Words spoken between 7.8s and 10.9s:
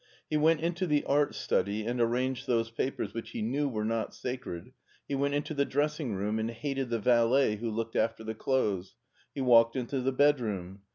after the clothes. He walked into the bedroom.